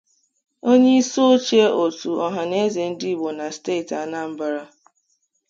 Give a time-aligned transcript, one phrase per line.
[0.69, 4.63] onyeisioche òtù Ohanaeze Ndigbo na steeti Anambra